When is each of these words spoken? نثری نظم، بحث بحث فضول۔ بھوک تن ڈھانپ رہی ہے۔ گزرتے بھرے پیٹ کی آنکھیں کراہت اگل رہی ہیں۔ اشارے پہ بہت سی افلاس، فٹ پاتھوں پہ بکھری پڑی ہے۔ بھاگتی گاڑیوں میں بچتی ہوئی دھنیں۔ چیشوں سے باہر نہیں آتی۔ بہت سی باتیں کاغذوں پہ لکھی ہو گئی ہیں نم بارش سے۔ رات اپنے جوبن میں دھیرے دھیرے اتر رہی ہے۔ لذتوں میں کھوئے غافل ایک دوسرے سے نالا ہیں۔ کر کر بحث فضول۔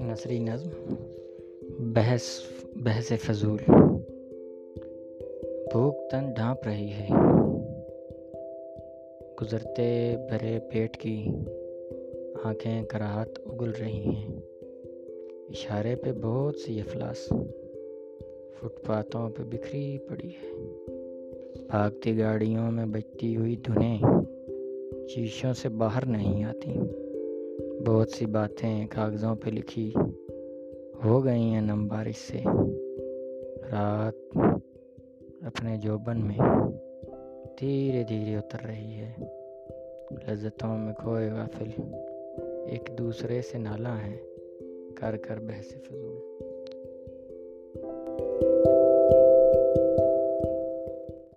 نثری 0.00 0.38
نظم، 0.38 0.68
بحث 1.78 2.22
بحث 2.76 3.12
فضول۔ 3.12 3.58
بھوک 5.72 6.10
تن 6.10 6.30
ڈھانپ 6.34 6.66
رہی 6.66 6.90
ہے۔ 6.90 7.08
گزرتے 9.42 10.16
بھرے 10.28 10.58
پیٹ 10.70 10.96
کی 10.96 11.26
آنکھیں 12.44 12.82
کراہت 12.82 13.38
اگل 13.46 13.70
رہی 13.70 14.04
ہیں۔ 14.06 14.40
اشارے 15.48 15.96
پہ 15.96 16.12
بہت 16.12 16.56
سی 16.56 16.80
افلاس، 16.80 17.28
فٹ 18.54 18.86
پاتھوں 18.86 19.30
پہ 19.30 19.42
بکھری 19.42 19.98
پڑی 19.98 20.28
ہے۔ 20.28 20.52
بھاگتی 21.66 22.18
گاڑیوں 22.18 22.70
میں 22.70 22.86
بچتی 22.86 23.36
ہوئی 23.36 23.56
دھنیں۔ 23.56 23.98
چیشوں 25.14 25.52
سے 25.52 25.68
باہر 25.68 26.06
نہیں 26.06 26.44
آتی۔ 26.44 26.74
بہت 27.86 28.10
سی 28.10 28.26
باتیں 28.26 28.86
کاغذوں 28.86 29.34
پہ 29.34 29.50
لکھی 29.50 29.92
ہو 31.04 31.24
گئی 31.24 31.42
ہیں 31.42 31.60
نم 31.60 31.88
بارش 31.88 32.16
سے۔ 32.16 32.38
رات 33.72 34.38
اپنے 35.40 35.76
جوبن 35.76 36.20
میں 36.20 36.38
دھیرے 37.60 38.02
دھیرے 38.02 38.36
اتر 38.36 38.66
رہی 38.66 38.86
ہے۔ 38.94 39.12
لذتوں 40.28 40.78
میں 40.78 40.94
کھوئے 40.94 41.30
غافل 41.30 41.82
ایک 42.66 42.98
دوسرے 42.98 43.42
سے 43.42 43.58
نالا 43.58 43.98
ہیں۔ 43.98 44.16
کر 44.94 45.16
کر 45.16 45.38
بحث 45.38 45.66
فضول۔ 45.66 46.18